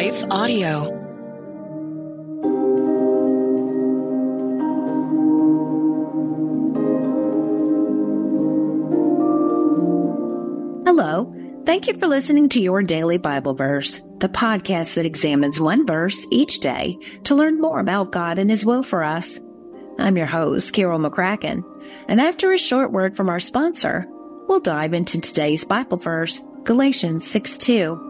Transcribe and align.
Life 0.00 0.24
Audio. 0.30 0.84
Hello. 10.86 11.34
Thank 11.66 11.86
you 11.86 11.92
for 11.98 12.06
listening 12.06 12.48
to 12.48 12.62
Your 12.62 12.82
Daily 12.82 13.18
Bible 13.18 13.52
Verse, 13.52 14.00
the 14.20 14.30
podcast 14.30 14.94
that 14.94 15.04
examines 15.04 15.60
one 15.60 15.86
verse 15.86 16.26
each 16.30 16.60
day 16.60 16.96
to 17.24 17.34
learn 17.34 17.60
more 17.60 17.78
about 17.78 18.10
God 18.10 18.38
and 18.38 18.48
His 18.48 18.64
will 18.64 18.82
for 18.82 19.04
us. 19.04 19.38
I'm 19.98 20.16
your 20.16 20.24
host, 20.24 20.72
Carol 20.72 20.98
McCracken, 20.98 21.62
and 22.08 22.22
after 22.22 22.52
a 22.52 22.58
short 22.58 22.90
word 22.90 23.14
from 23.14 23.28
our 23.28 23.38
sponsor, 23.38 24.06
we'll 24.48 24.60
dive 24.60 24.94
into 24.94 25.20
today's 25.20 25.66
Bible 25.66 25.98
verse, 25.98 26.40
Galatians 26.64 27.26
6 27.30 27.58
2. 27.58 28.09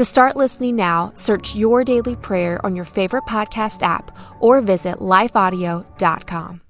To 0.00 0.04
start 0.06 0.34
listening 0.34 0.76
now, 0.76 1.12
search 1.12 1.54
Your 1.54 1.84
Daily 1.84 2.16
Prayer 2.16 2.58
on 2.64 2.74
your 2.74 2.86
favorite 2.86 3.24
podcast 3.24 3.82
app 3.82 4.16
or 4.40 4.62
visit 4.62 4.96
lifeaudio.com. 4.96 6.62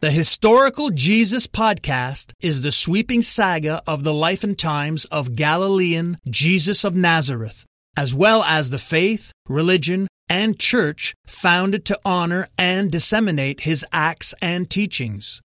The 0.00 0.10
Historical 0.10 0.90
Jesus 0.90 1.46
Podcast 1.46 2.32
is 2.42 2.62
the 2.62 2.72
sweeping 2.72 3.22
saga 3.22 3.80
of 3.86 4.02
the 4.02 4.12
life 4.12 4.42
and 4.42 4.58
times 4.58 5.04
of 5.04 5.36
Galilean 5.36 6.16
Jesus 6.28 6.82
of 6.82 6.96
Nazareth, 6.96 7.64
as 7.96 8.12
well 8.12 8.42
as 8.42 8.70
the 8.70 8.80
faith, 8.80 9.30
religion, 9.48 10.08
and 10.28 10.58
church 10.58 11.14
founded 11.28 11.84
to 11.84 12.00
honor 12.04 12.48
and 12.58 12.90
disseminate 12.90 13.60
his 13.60 13.86
acts 13.92 14.34
and 14.42 14.68
teachings. 14.68 15.40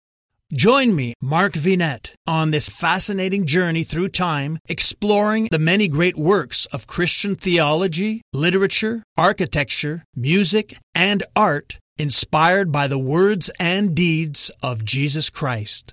Join 0.54 0.96
me, 0.96 1.12
Mark 1.20 1.52
Vinet, 1.52 2.14
on 2.26 2.52
this 2.52 2.70
fascinating 2.70 3.44
journey 3.44 3.84
through 3.84 4.08
time, 4.08 4.58
exploring 4.66 5.48
the 5.50 5.58
many 5.58 5.88
great 5.88 6.16
works 6.16 6.64
of 6.72 6.86
Christian 6.86 7.34
theology, 7.34 8.22
literature, 8.32 9.02
architecture, 9.18 10.04
music, 10.16 10.74
and 10.94 11.22
art 11.36 11.78
inspired 11.98 12.72
by 12.72 12.86
the 12.86 12.98
words 12.98 13.50
and 13.60 13.94
deeds 13.94 14.50
of 14.62 14.86
Jesus 14.86 15.28
Christ. 15.28 15.92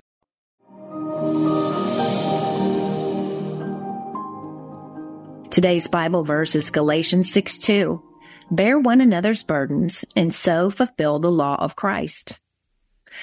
Today's 5.50 5.86
Bible 5.86 6.24
verse 6.24 6.54
is 6.54 6.70
Galatians 6.70 7.30
6 7.30 7.58
2. 7.58 8.02
Bear 8.50 8.78
one 8.78 9.02
another's 9.02 9.42
burdens 9.42 10.02
and 10.16 10.34
so 10.34 10.70
fulfill 10.70 11.18
the 11.18 11.30
law 11.30 11.56
of 11.60 11.76
Christ. 11.76 12.40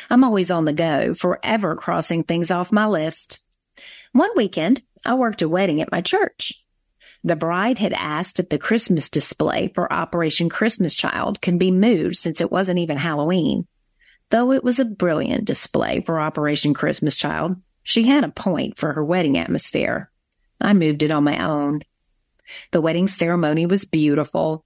I'm 0.10 0.24
always 0.24 0.52
on 0.52 0.66
the 0.66 0.74
go, 0.74 1.14
forever 1.14 1.76
crossing 1.76 2.24
things 2.24 2.52
off 2.52 2.72
my 2.72 2.88
list. 2.88 3.40
One 4.12 4.32
weekend, 4.36 4.82
I 5.06 5.16
worked 5.16 5.42
a 5.42 5.50
wedding 5.50 5.82
at 5.82 5.92
my 5.92 6.02
church. 6.02 6.64
The 7.24 7.36
bride 7.36 7.78
had 7.78 7.94
asked 7.94 8.40
if 8.40 8.50
the 8.50 8.58
Christmas 8.58 9.10
display 9.10 9.72
for 9.74 9.92
Operation 9.92 10.50
Christmas 10.50 10.94
Child 10.94 11.42
can 11.42 11.58
be 11.58 11.72
moved 11.72 12.18
since 12.18 12.42
it 12.42 12.52
wasn't 12.52 12.80
even 12.80 12.98
Halloween. 12.98 13.66
Though 14.30 14.52
it 14.52 14.64
was 14.64 14.80
a 14.80 14.86
brilliant 14.86 15.46
display 15.46 16.02
for 16.02 16.20
Operation 16.20 16.74
Christmas 16.74 17.16
Child, 17.16 17.56
she 17.82 18.03
had 18.03 18.24
a 18.24 18.30
point 18.30 18.78
for 18.78 18.94
her 18.94 19.03
wedding 19.03 19.38
atmosphere. 19.38 20.12
I 20.59 20.74
moved 20.74 21.03
it 21.03 21.12
on 21.12 21.24
my 21.24 21.44
own. 21.44 21.82
The 22.72 22.82
wedding 22.82 23.08
ceremony 23.08 23.66
was 23.66 23.86
beautiful. 23.86 24.66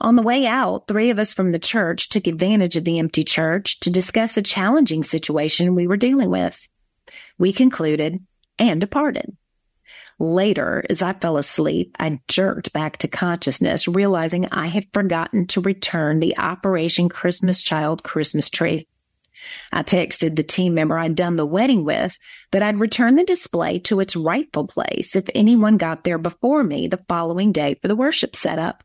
On 0.00 0.16
the 0.16 0.22
way 0.22 0.46
out, 0.46 0.86
three 0.88 1.10
of 1.10 1.18
us 1.18 1.34
from 1.34 1.50
the 1.50 1.58
church 1.58 2.08
took 2.08 2.26
advantage 2.26 2.76
of 2.76 2.84
the 2.84 2.98
empty 2.98 3.24
church 3.24 3.80
to 3.80 3.90
discuss 3.90 4.36
a 4.36 4.42
challenging 4.42 5.02
situation 5.02 5.74
we 5.74 5.86
were 5.86 5.96
dealing 5.96 6.30
with. 6.30 6.68
We 7.38 7.52
concluded 7.52 8.24
and 8.58 8.80
departed. 8.80 9.36
Later, 10.18 10.84
as 10.88 11.02
I 11.02 11.12
fell 11.12 11.36
asleep, 11.36 11.96
I 11.98 12.20
jerked 12.28 12.72
back 12.72 12.98
to 12.98 13.08
consciousness, 13.08 13.88
realizing 13.88 14.46
I 14.52 14.68
had 14.68 14.86
forgotten 14.92 15.46
to 15.48 15.60
return 15.60 16.20
the 16.20 16.38
Operation 16.38 17.08
Christmas 17.08 17.60
Child 17.60 18.04
Christmas 18.04 18.48
tree. 18.48 18.86
I 19.72 19.82
texted 19.82 20.36
the 20.36 20.42
team 20.42 20.74
member 20.74 20.96
I'd 20.96 21.16
done 21.16 21.36
the 21.36 21.44
wedding 21.44 21.84
with 21.84 22.16
that 22.52 22.62
I'd 22.62 22.78
return 22.78 23.16
the 23.16 23.24
display 23.24 23.78
to 23.80 24.00
its 24.00 24.16
rightful 24.16 24.66
place 24.66 25.16
if 25.16 25.24
anyone 25.34 25.76
got 25.76 26.04
there 26.04 26.18
before 26.18 26.64
me 26.64 26.86
the 26.86 27.04
following 27.08 27.52
day 27.52 27.74
for 27.74 27.88
the 27.88 27.96
worship 27.96 28.36
setup. 28.36 28.84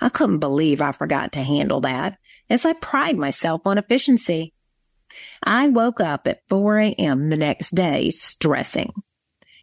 I 0.00 0.08
couldn't 0.08 0.38
believe 0.38 0.80
I 0.80 0.92
forgot 0.92 1.32
to 1.32 1.42
handle 1.42 1.80
that, 1.82 2.18
as 2.50 2.64
I 2.64 2.72
pride 2.74 3.16
myself 3.16 3.66
on 3.66 3.78
efficiency. 3.78 4.54
I 5.42 5.68
woke 5.68 6.00
up 6.00 6.26
at 6.26 6.42
4 6.48 6.78
a.m. 6.78 7.30
the 7.30 7.36
next 7.36 7.74
day 7.74 8.10
stressing. 8.10 8.92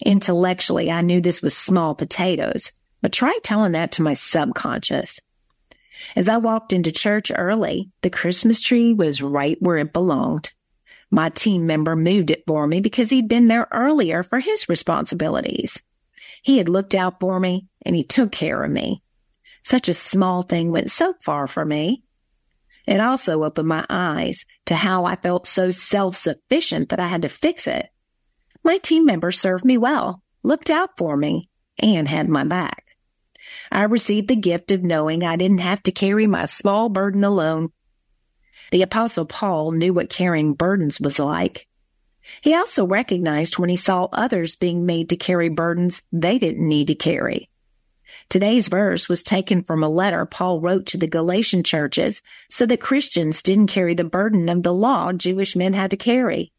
Intellectually, 0.06 0.92
I 0.92 1.02
knew 1.02 1.22
this 1.22 1.42
was 1.42 1.56
small 1.56 1.96
potatoes, 1.96 2.72
but 3.02 3.14
try 3.14 3.38
telling 3.44 3.74
that 3.74 3.94
to 3.94 4.02
my 4.02 4.14
subconscious. 4.14 5.20
As 6.16 6.28
I 6.28 6.38
walked 6.38 6.74
into 6.74 6.92
church 6.92 7.32
early, 7.34 7.92
the 8.02 8.10
Christmas 8.10 8.60
tree 8.60 8.94
was 8.94 9.22
right 9.22 9.58
where 9.62 9.78
it 9.78 9.94
belonged. 9.94 10.52
My 11.10 11.30
team 11.30 11.66
member 11.66 11.96
moved 11.96 12.32
it 12.32 12.44
for 12.46 12.68
me 12.68 12.82
because 12.82 13.10
he'd 13.10 13.30
been 13.30 13.48
there 13.48 13.68
earlier 13.72 14.24
for 14.24 14.40
his 14.40 14.68
responsibilities. 14.68 15.82
He 16.42 16.58
had 16.58 16.68
looked 16.68 16.94
out 16.94 17.20
for 17.20 17.40
me 17.40 17.68
and 17.86 17.96
he 17.96 18.04
took 18.04 18.32
care 18.32 18.64
of 18.64 18.72
me. 18.72 19.02
Such 19.66 19.90
a 19.90 19.96
small 19.96 20.44
thing 20.44 20.72
went 20.72 20.92
so 20.92 21.16
far 21.22 21.48
for 21.48 21.66
me. 21.66 22.04
It 22.86 23.00
also 23.00 23.44
opened 23.44 23.68
my 23.68 23.84
eyes 23.90 24.46
to 24.68 24.76
how 24.76 25.06
I 25.06 25.16
felt 25.16 25.48
so 25.48 25.72
self-sufficient 25.72 26.90
that 26.90 27.00
I 27.00 27.08
had 27.08 27.24
to 27.24 27.30
fix 27.30 27.66
it. 27.66 27.90
My 28.64 28.78
team 28.78 29.08
members 29.08 29.40
served 29.40 29.66
me 29.66 29.80
well, 29.80 30.22
looked 30.44 30.70
out 30.70 30.98
for 30.98 31.18
me, 31.18 31.50
and 31.80 32.08
had 32.08 32.30
my 32.30 32.44
back. 32.44 32.86
I 33.72 33.84
received 33.84 34.28
the 34.28 34.36
gift 34.36 34.72
of 34.72 34.84
knowing 34.84 35.24
I 35.24 35.36
didn't 35.36 35.62
have 35.62 35.82
to 35.84 35.92
carry 35.92 36.28
my 36.28 36.46
small 36.46 36.88
burden 36.88 37.24
alone. 37.24 37.70
The 38.70 38.84
apostle 38.84 39.26
Paul 39.26 39.72
knew 39.72 39.94
what 39.94 40.12
carrying 40.12 40.54
burdens 40.54 41.02
was 41.02 41.18
like. 41.18 41.68
He 42.42 42.54
also 42.54 42.86
recognized 42.86 43.58
when 43.58 43.70
he 43.70 43.76
saw 43.76 44.10
others 44.12 44.56
being 44.56 44.86
made 44.86 45.10
to 45.10 45.18
carry 45.18 45.50
burdens 45.50 46.04
they 46.12 46.38
didn't 46.38 46.68
need 46.68 46.88
to 46.90 46.96
carry. 46.96 47.50
Today's 48.30 48.68
verse 48.68 49.08
was 49.08 49.24
taken 49.24 49.64
from 49.64 49.84
a 49.84 49.90
letter 49.90 50.26
Paul 50.26 50.60
wrote 50.60 50.86
to 50.88 50.98
the 50.98 51.08
Galatian 51.08 51.64
churches 51.64 52.22
so 52.50 52.66
that 52.66 52.82
Christians 52.82 53.42
didn't 53.42 53.68
carry 53.68 53.94
the 53.94 54.04
burden 54.04 54.50
of 54.50 54.64
the 54.64 54.74
law 54.74 55.14
Jewish 55.14 55.56
men 55.56 55.74
had 55.74 55.92
to 55.92 55.98
carry. 55.98 56.52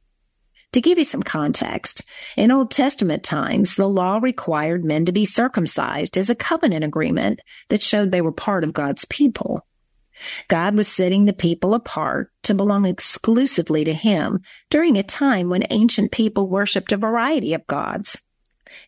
To 0.73 0.81
give 0.81 0.99
you 0.99 1.05
some 1.05 1.23
context, 1.23 2.03
in 2.37 2.51
Old 2.51 2.71
Testament 2.71 3.23
times, 3.23 3.77
the 3.77 3.89
law 3.89 4.19
required 4.19 4.85
men 4.85 5.05
to 5.07 5.13
be 5.13 5.25
circumcised 5.25 6.19
as 6.19 6.29
a 6.29 6.35
covenant 6.35 6.85
agreement 6.85 7.41
that 7.69 7.83
showed 7.83 8.11
they 8.11 8.21
were 8.21 8.33
part 8.33 8.63
of 8.63 8.73
God's 8.73 9.05
people. 9.07 9.67
God 10.49 10.75
was 10.75 10.89
setting 10.89 11.25
the 11.25 11.33
people 11.33 11.75
apart 11.75 12.31
to 12.43 12.55
belong 12.55 12.85
exclusively 12.85 13.85
to 13.85 13.95
Him 13.95 14.41
during 14.71 14.97
a 14.97 15.03
time 15.03 15.49
when 15.49 15.65
ancient 15.71 16.13
people 16.13 16.49
worshiped 16.49 16.93
a 16.93 16.97
variety 16.97 17.55
of 17.55 17.67
gods. 17.67 18.21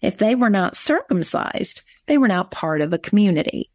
If 0.03 0.19
they 0.19 0.35
were 0.35 0.51
not 0.51 0.77
circumcised, 0.77 1.83
they 2.07 2.19
were 2.19 2.29
not 2.29 2.51
part 2.51 2.81
of 2.81 2.93
a 2.93 2.99
community. 2.99 3.71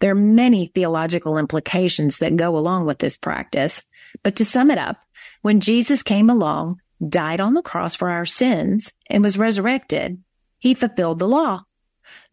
There 0.00 0.10
are 0.12 0.16
many 0.16 0.66
theological 0.66 1.38
implications 1.38 2.18
that 2.18 2.36
go 2.36 2.56
along 2.56 2.86
with 2.86 2.98
this 2.98 3.16
practice, 3.16 3.82
but 4.22 4.36
to 4.36 4.44
sum 4.44 4.70
it 4.70 4.78
up, 4.78 4.98
when 5.42 5.60
Jesus 5.60 6.02
came 6.02 6.28
along, 6.28 6.80
died 7.06 7.40
on 7.40 7.54
the 7.54 7.62
cross 7.62 7.94
for 7.94 8.10
our 8.10 8.26
sins, 8.26 8.92
and 9.08 9.22
was 9.22 9.38
resurrected, 9.38 10.22
he 10.58 10.74
fulfilled 10.74 11.18
the 11.18 11.28
law. 11.28 11.64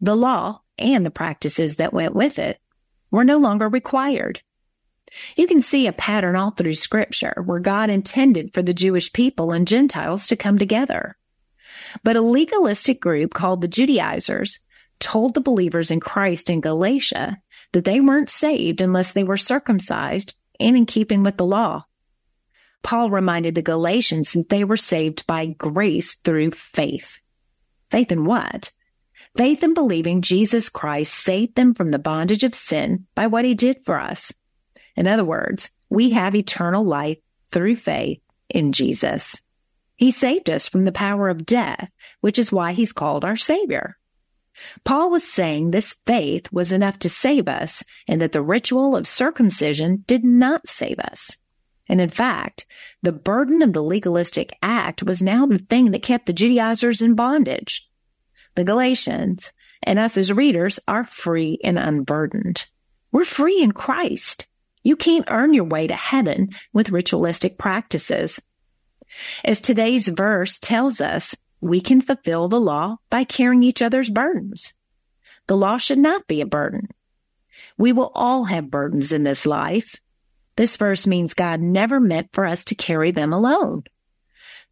The 0.00 0.16
law 0.16 0.62
and 0.78 1.04
the 1.04 1.10
practices 1.10 1.76
that 1.76 1.92
went 1.92 2.14
with 2.14 2.38
it 2.38 2.58
were 3.10 3.24
no 3.24 3.38
longer 3.38 3.68
required. 3.68 4.42
You 5.36 5.46
can 5.46 5.60
see 5.60 5.86
a 5.86 5.92
pattern 5.92 6.36
all 6.36 6.52
through 6.52 6.74
scripture 6.74 7.42
where 7.44 7.58
God 7.58 7.90
intended 7.90 8.54
for 8.54 8.62
the 8.62 8.74
Jewish 8.74 9.12
people 9.12 9.50
and 9.50 9.66
Gentiles 9.66 10.28
to 10.28 10.36
come 10.36 10.58
together. 10.58 11.16
But 12.02 12.16
a 12.16 12.20
legalistic 12.20 13.00
group 13.00 13.34
called 13.34 13.60
the 13.60 13.68
Judaizers 13.68 14.58
told 14.98 15.34
the 15.34 15.40
believers 15.40 15.90
in 15.90 16.00
Christ 16.00 16.50
in 16.50 16.60
Galatia 16.60 17.38
that 17.72 17.84
they 17.84 18.00
weren't 18.00 18.30
saved 18.30 18.80
unless 18.80 19.12
they 19.12 19.24
were 19.24 19.36
circumcised 19.36 20.34
and 20.58 20.76
in 20.76 20.86
keeping 20.86 21.22
with 21.22 21.36
the 21.36 21.46
law. 21.46 21.84
Paul 22.82 23.10
reminded 23.10 23.54
the 23.54 23.62
Galatians 23.62 24.32
that 24.32 24.48
they 24.48 24.64
were 24.64 24.76
saved 24.76 25.26
by 25.26 25.46
grace 25.46 26.14
through 26.16 26.52
faith. 26.52 27.18
Faith 27.90 28.12
in 28.12 28.24
what? 28.24 28.72
Faith 29.36 29.62
in 29.62 29.74
believing 29.74 30.22
Jesus 30.22 30.68
Christ 30.68 31.12
saved 31.12 31.56
them 31.56 31.74
from 31.74 31.90
the 31.90 31.98
bondage 31.98 32.42
of 32.42 32.54
sin 32.54 33.06
by 33.14 33.26
what 33.26 33.44
he 33.44 33.54
did 33.54 33.84
for 33.84 33.98
us. 33.98 34.32
In 34.96 35.06
other 35.06 35.24
words, 35.24 35.70
we 35.88 36.10
have 36.10 36.34
eternal 36.34 36.84
life 36.84 37.18
through 37.50 37.76
faith 37.76 38.20
in 38.48 38.72
Jesus. 38.72 39.42
He 40.00 40.10
saved 40.10 40.48
us 40.48 40.66
from 40.66 40.86
the 40.86 40.92
power 40.92 41.28
of 41.28 41.44
death, 41.44 41.92
which 42.22 42.38
is 42.38 42.50
why 42.50 42.72
he's 42.72 42.90
called 42.90 43.22
our 43.22 43.36
Savior. 43.36 43.98
Paul 44.82 45.10
was 45.10 45.30
saying 45.30 45.72
this 45.72 45.92
faith 46.06 46.50
was 46.50 46.72
enough 46.72 46.98
to 47.00 47.10
save 47.10 47.46
us 47.48 47.84
and 48.08 48.18
that 48.22 48.32
the 48.32 48.40
ritual 48.40 48.96
of 48.96 49.06
circumcision 49.06 50.04
did 50.06 50.24
not 50.24 50.66
save 50.66 50.98
us. 51.00 51.36
And 51.86 52.00
in 52.00 52.08
fact, 52.08 52.64
the 53.02 53.12
burden 53.12 53.60
of 53.60 53.74
the 53.74 53.82
legalistic 53.82 54.56
act 54.62 55.02
was 55.02 55.22
now 55.22 55.44
the 55.44 55.58
thing 55.58 55.90
that 55.90 56.02
kept 56.02 56.24
the 56.24 56.32
Judaizers 56.32 57.02
in 57.02 57.14
bondage. 57.14 57.86
The 58.54 58.64
Galatians 58.64 59.52
and 59.82 59.98
us 59.98 60.16
as 60.16 60.32
readers 60.32 60.80
are 60.88 61.04
free 61.04 61.58
and 61.62 61.78
unburdened. 61.78 62.64
We're 63.12 63.24
free 63.24 63.60
in 63.62 63.72
Christ. 63.72 64.46
You 64.82 64.96
can't 64.96 65.28
earn 65.28 65.52
your 65.52 65.64
way 65.64 65.86
to 65.88 65.94
heaven 65.94 66.52
with 66.72 66.88
ritualistic 66.88 67.58
practices. 67.58 68.40
As 69.44 69.60
today's 69.60 70.08
verse 70.08 70.58
tells 70.58 71.00
us, 71.00 71.36
we 71.60 71.80
can 71.80 72.00
fulfill 72.00 72.48
the 72.48 72.60
law 72.60 72.96
by 73.10 73.24
carrying 73.24 73.62
each 73.62 73.82
other's 73.82 74.10
burdens. 74.10 74.74
The 75.46 75.56
law 75.56 75.76
should 75.76 75.98
not 75.98 76.26
be 76.26 76.40
a 76.40 76.46
burden. 76.46 76.88
We 77.76 77.92
will 77.92 78.12
all 78.14 78.44
have 78.44 78.70
burdens 78.70 79.12
in 79.12 79.24
this 79.24 79.46
life. 79.46 79.96
This 80.56 80.76
verse 80.76 81.06
means 81.06 81.34
God 81.34 81.60
never 81.60 82.00
meant 82.00 82.28
for 82.32 82.44
us 82.44 82.64
to 82.66 82.74
carry 82.74 83.10
them 83.10 83.32
alone. 83.32 83.84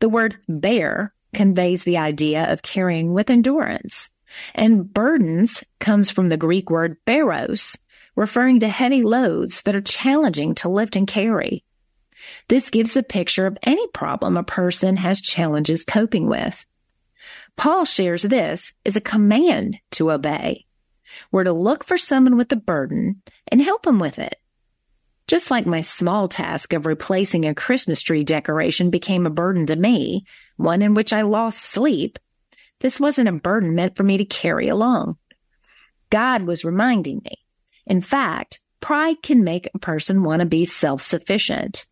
The 0.00 0.09
word 0.09 0.39
bear 0.49 1.15
conveys 1.35 1.85
the 1.85 1.99
idea 1.99 2.53
of 2.53 2.62
carrying 2.62 3.12
with 3.12 3.31
endurance. 3.31 4.11
And 4.55 4.93
burdens 4.93 5.65
comes 5.81 6.11
from 6.11 6.29
the 6.29 6.37
Greek 6.37 6.71
word 6.71 6.97
baros, 7.06 7.77
referring 8.15 8.61
to 8.61 8.69
heavy 8.69 9.03
loads 9.03 9.62
that 9.62 9.77
are 9.77 9.81
challenging 9.81 10.55
to 10.56 10.69
lift 10.69 10.97
and 10.97 11.06
carry. 11.06 11.65
This 12.49 12.71
gives 12.71 12.97
a 12.97 13.03
picture 13.03 13.47
of 13.47 13.59
any 13.63 13.87
problem 13.89 14.37
a 14.37 14.43
person 14.43 14.97
has 14.97 15.21
challenges 15.21 15.85
coping 15.85 16.29
with. 16.29 16.65
Paul 17.57 17.85
shares 17.85 18.23
this 18.23 18.73
as 18.87 18.97
a 18.97 19.01
command 19.01 19.79
to 19.93 20.11
obey. 20.11 20.67
We're 21.33 21.45
to 21.45 21.53
look 21.53 21.85
for 21.85 21.99
someone 21.99 22.37
with 22.37 22.53
a 22.53 22.57
burden 22.57 23.23
and 23.49 23.61
help 23.61 23.83
them 23.83 23.99
with 23.99 24.19
it. 24.19 24.37
Just 25.27 25.51
like 25.51 25.67
my 25.67 25.81
small 25.81 26.29
task 26.29 26.73
of 26.73 26.87
replacing 26.87 27.45
a 27.45 27.55
Christmas 27.55 28.01
tree 28.01 28.25
decoration 28.25 28.91
became 28.91 29.27
a 29.27 29.31
burden 29.31 29.67
to 29.67 29.77
me, 29.77 30.25
one 30.57 30.81
in 30.81 30.95
which 30.95 31.13
I 31.13 31.23
lost 31.23 31.63
sleep, 31.63 32.19
this 32.81 33.01
wasn't 33.01 33.29
a 33.29 33.33
burden 33.33 33.75
meant 33.75 33.97
for 33.97 34.05
me 34.05 34.17
to 34.19 34.25
carry 34.25 34.69
along. 34.69 35.19
God 36.11 36.43
was 36.43 36.65
reminding 36.65 37.21
me 37.25 37.35
in 37.89 38.03
fact, 38.03 38.61
pride 38.81 39.23
can 39.23 39.43
make 39.43 39.69
a 39.75 39.79
person 39.79 40.23
want 40.23 40.41
to 40.41 40.47
be 40.47 40.65
self-sufficient. 40.67 41.87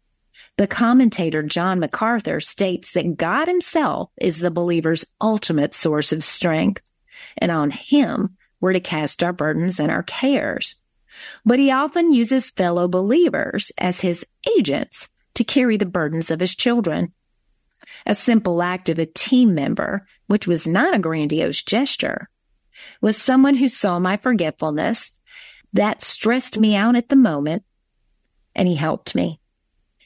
The 0.57 0.67
commentator 0.67 1.43
John 1.43 1.81
MacArthur 1.81 2.41
states 2.41 2.93
that 2.93 3.19
God 3.19 3.47
himself 3.47 4.11
is 4.17 4.39
the 4.39 4.51
believer's 4.51 5.05
ultimate 5.21 5.75
source 5.75 6.13
of 6.13 6.25
strength, 6.25 6.83
and 7.37 7.51
on 7.51 7.71
him 7.71 8.37
we're 8.61 8.73
to 8.73 8.81
cast 8.81 9.23
our 9.23 9.35
burdens 9.35 9.79
and 9.79 9.91
our 9.91 10.03
cares. 10.03 10.77
But 11.45 11.59
he 11.59 11.71
often 11.71 12.13
uses 12.13 12.51
fellow 12.51 12.89
believers 12.89 13.71
as 13.77 14.01
his 14.01 14.27
agents 14.57 15.09
to 15.35 15.45
carry 15.45 15.77
the 15.77 15.85
burdens 15.85 16.31
of 16.31 16.41
his 16.41 16.55
children. 16.55 17.13
A 18.07 18.15
simple 18.15 18.63
act 18.63 18.89
of 18.89 18.99
a 18.99 19.07
team 19.07 19.55
member, 19.55 20.07
which 20.27 20.47
was 20.47 20.67
not 20.67 20.95
a 20.95 20.99
grandiose 20.99 21.63
gesture, 21.63 22.31
was 23.03 23.17
someone 23.17 23.57
who 23.57 23.69
saw 23.69 23.99
my 23.99 24.17
forgetfulness 24.17 25.13
that 25.75 26.01
stressed 26.01 26.59
me 26.59 26.75
out 26.75 26.97
at 26.97 27.11
the 27.11 27.17
moment, 27.17 27.63
and 28.55 28.67
he 28.67 28.75
helped 28.75 29.15
me. 29.15 29.41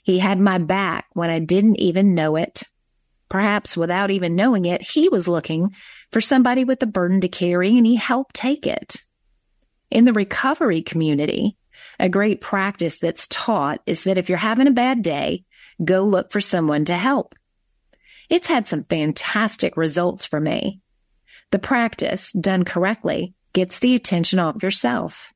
He 0.03 0.19
had 0.19 0.39
my 0.39 0.59
back 0.59 1.07
when 1.13 1.31
I 1.31 1.39
didn't 1.39 1.81
even 1.81 2.15
know 2.15 2.37
it. 2.37 2.63
Perhaps 3.29 3.77
without 3.77 4.11
even 4.11 4.35
knowing 4.35 4.65
it, 4.65 4.83
he 4.83 5.09
was 5.09 5.29
looking 5.29 5.75
for 6.11 6.21
somebody 6.21 6.65
with 6.65 6.83
a 6.83 6.87
burden 6.87 7.21
to 7.21 7.29
carry 7.29 7.77
and 7.77 7.87
he 7.87 7.97
helped 7.97 8.35
take 8.35 8.67
it. 8.67 8.97
In 9.91 10.05
the 10.05 10.13
recovery 10.13 10.83
community, 10.83 11.57
a 11.99 12.09
great 12.09 12.41
practice 12.41 12.99
that's 12.99 13.27
taught 13.29 13.81
is 13.87 14.05
that 14.05 14.19
if 14.19 14.29
you're 14.29 14.39
having 14.39 14.67
a 14.67 14.73
bad 14.73 15.03
day, 15.03 15.45
go 15.85 16.03
look 16.03 16.33
for 16.33 16.41
someone 16.41 16.85
to 16.87 16.95
help. 16.95 17.35
It's 18.29 18.47
had 18.47 18.69
some 18.69 18.85
fantastic 18.85 19.77
results 19.77 20.27
for 20.27 20.41
me. 20.41 20.81
The 21.51 21.59
practice, 21.59 22.33
done 22.33 22.65
correctly, 22.65 23.35
gets 23.53 23.81
the 23.81 23.95
attention 23.95 24.39
off 24.39 24.63
yourself. 24.63 25.33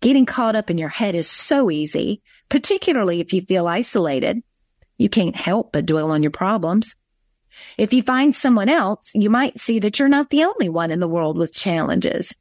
Getting 0.00 0.26
caught 0.26 0.54
up 0.54 0.70
in 0.70 0.78
your 0.78 0.88
head 0.88 1.16
is 1.16 1.28
so 1.28 1.70
easy, 1.70 2.22
particularly 2.48 3.20
if 3.20 3.32
you 3.32 3.42
feel 3.42 3.66
isolated. 3.66 4.42
You 4.96 5.08
can't 5.08 5.36
help 5.36 5.72
but 5.72 5.86
dwell 5.86 6.10
on 6.10 6.22
your 6.22 6.32
problems. 6.32 6.96
If 7.76 7.92
you 7.92 8.02
find 8.02 8.34
someone 8.34 8.68
else, 8.68 9.12
you 9.14 9.30
might 9.30 9.58
see 9.58 9.78
that 9.80 9.98
you're 9.98 10.08
not 10.08 10.30
the 10.30 10.44
only 10.44 10.68
one 10.68 10.90
in 10.90 11.00
the 11.00 11.08
world 11.08 11.36
with 11.36 11.52
challenges. 11.52 12.34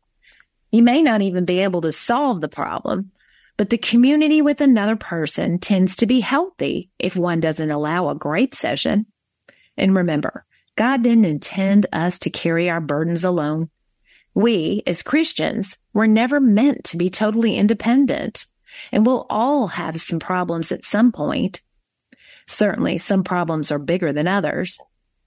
You 0.72 0.84
may 0.84 1.02
not 1.02 1.22
even 1.22 1.46
be 1.46 1.60
able 1.60 1.82
to 1.82 1.92
solve 1.92 2.42
the 2.42 2.50
problem, 2.50 3.12
but 3.56 3.70
the 3.70 3.78
community 3.78 4.42
with 4.42 4.62
another 4.62 4.96
person 4.96 5.60
tends 5.60 5.96
to 5.98 6.06
be 6.06 6.20
healthy 6.20 6.92
if 7.00 7.16
one 7.16 7.40
doesn't 7.40 7.72
allow 7.72 8.10
a 8.10 8.16
gripe 8.16 8.54
session. 8.54 9.08
And 9.78 9.96
remember, 9.96 10.46
God 10.76 11.02
didn't 11.02 11.26
intend 11.26 11.88
us 11.92 12.20
to 12.20 12.30
carry 12.30 12.70
our 12.70 12.82
burdens 12.82 13.24
alone. 13.24 13.70
We, 14.36 14.84
as 14.86 15.02
Christians, 15.02 15.78
were 15.94 16.08
never 16.08 16.40
meant 16.40 16.84
to 16.86 16.98
be 16.98 17.10
totally 17.10 17.56
independent, 17.56 18.46
and 18.92 19.06
we'll 19.06 19.26
all 19.30 19.68
have 19.68 20.00
some 20.00 20.20
problems 20.20 20.72
at 20.72 20.86
some 20.86 21.12
point. 21.12 21.62
Certainly, 22.48 23.00
some 23.00 23.24
problems 23.24 23.72
are 23.72 23.80
bigger 23.80 24.14
than 24.14 24.28
others. 24.28 24.78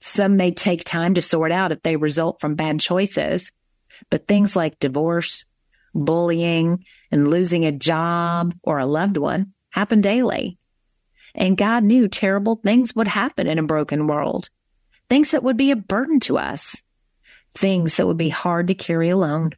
Some 0.00 0.36
may 0.36 0.52
take 0.52 0.84
time 0.84 1.14
to 1.14 1.22
sort 1.22 1.52
out 1.52 1.72
if 1.72 1.82
they 1.82 1.96
result 1.96 2.40
from 2.40 2.54
bad 2.54 2.80
choices, 2.80 3.52
but 4.08 4.26
things 4.26 4.56
like 4.56 4.78
divorce, 4.78 5.44
bullying, 5.94 6.84
and 7.10 7.28
losing 7.28 7.66
a 7.66 7.72
job 7.72 8.54
or 8.62 8.78
a 8.78 8.86
loved 8.86 9.18
one 9.18 9.52
happen 9.70 10.00
daily. 10.00 10.58
And 11.34 11.56
God 11.56 11.84
knew 11.84 12.08
terrible 12.08 12.56
things 12.56 12.94
would 12.96 13.08
happen 13.08 13.46
in 13.46 13.58
a 13.58 13.62
broken 13.62 14.06
world, 14.06 14.48
things 15.08 15.32
that 15.32 15.42
would 15.42 15.56
be 15.56 15.70
a 15.70 15.76
burden 15.76 16.18
to 16.20 16.38
us 16.38 16.82
things 17.54 17.96
that 17.96 18.06
would 18.06 18.16
be 18.16 18.28
hard 18.28 18.68
to 18.68 18.74
carry 18.74 19.08
alone. 19.08 19.50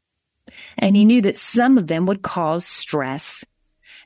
And 0.78 0.96
he 0.96 1.04
knew 1.04 1.22
that 1.22 1.38
some 1.38 1.78
of 1.78 1.86
them 1.86 2.06
would 2.06 2.22
cause 2.22 2.66
stress. 2.66 3.44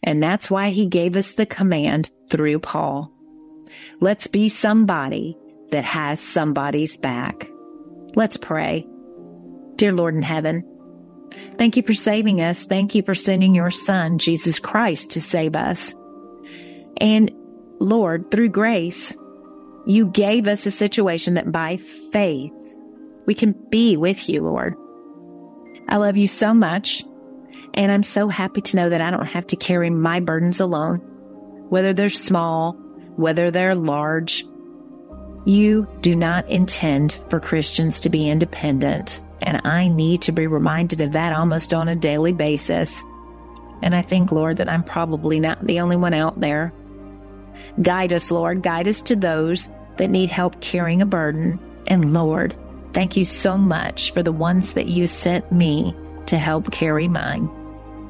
And 0.03 0.23
that's 0.23 0.51
why 0.51 0.71
he 0.71 0.87
gave 0.87 1.17
us 1.17 1.33
the 1.33 1.47
command 1.47 2.11
through 2.31 2.59
Paul. 2.61 3.13
Let's 4.01 4.27
be 4.27 4.49
somebody 4.49 5.37
that 5.71 5.85
has 5.85 6.21
somebody's 6.21 6.97
back. 6.97 7.49
Let's 8.15 8.37
pray. 8.37 8.87
Dear 9.77 9.93
Lord 9.93 10.15
in 10.15 10.23
heaven, 10.23 10.65
thank 11.57 11.77
you 11.77 11.83
for 11.83 11.95
saving 11.95 12.41
us. 12.41 12.65
Thank 12.65 12.95
you 12.95 13.03
for 13.03 13.15
sending 13.15 13.55
your 13.55 13.71
son, 13.71 14.19
Jesus 14.19 14.59
Christ, 14.59 15.13
to 15.13 15.21
save 15.21 15.57
us. 15.57 15.95
And 16.99 17.31
Lord, 17.79 18.31
through 18.31 18.51
grace, 18.51 19.15
you 19.87 20.07
gave 20.07 20.49
us 20.49 20.67
a 20.67 20.71
situation 20.71 21.35
that 21.35 21.53
by 21.53 21.77
faith 21.77 22.53
we 23.27 23.35
can 23.35 23.55
be 23.71 23.97
with 23.97 24.29
you, 24.29 24.43
Lord. 24.43 24.75
I 25.89 25.97
love 25.97 26.17
you 26.17 26.27
so 26.27 26.55
much. 26.55 27.05
And 27.77 27.93
I'm 27.93 28.03
so 28.03 28.29
happy 28.29 28.61
to 28.63 28.77
know 28.77 28.89
that 28.91 29.01
I 29.01 29.11
don't 29.11 29.29
have 29.29 29.47
to 29.49 29.57
carry 29.57 29.91
my 29.91 30.21
burdens 30.21 30.61
alone, 30.61 30.99
whether 31.69 31.93
they're 31.93 32.09
small, 32.09 32.73
whether 33.17 33.51
they're 33.51 33.75
large. 33.75 34.45
You 35.45 35.87
do 36.01 36.17
not 36.17 36.49
intend 36.49 37.21
for 37.29 37.39
Christians 37.39 38.01
to 38.01 38.09
be 38.09 38.29
independent. 38.29 39.23
And 39.43 39.61
I 39.65 39.89
need 39.89 40.23
to 40.23 40.33
be 40.33 40.47
reminded 40.47 41.03
of 41.03 41.13
that 41.13 41.33
almost 41.33 41.75
on 41.75 41.89
a 41.89 41.95
daily 41.95 42.33
basis. 42.33 43.03
And 43.83 43.95
I 43.95 44.03
think, 44.03 44.33
Lord, 44.33 44.57
that 44.57 44.71
I'm 44.71 44.83
probably 44.83 45.39
not 45.39 45.65
the 45.65 45.81
only 45.81 45.97
one 45.97 46.15
out 46.15 46.41
there. 46.41 46.73
Guide 47.81 48.13
us, 48.13 48.31
Lord. 48.31 48.63
Guide 48.63 48.89
us 48.89 49.03
to 49.03 49.17
those 49.17 49.69
that 49.99 50.09
need 50.09 50.31
help 50.31 50.61
carrying 50.61 51.03
a 51.03 51.07
burden. 51.07 51.61
And 51.87 52.15
Lord, 52.15 52.57
Thank 52.97 53.19
you 53.19 53.27
so 53.27 53.59
much 53.59 54.15
for 54.15 54.23
the 54.23 54.33
ones 54.33 54.73
that 54.73 54.87
you 54.87 55.07
sent 55.07 55.53
me 55.53 55.95
to 56.25 56.39
help 56.39 56.73
carry 56.73 57.09
mine. 57.09 57.47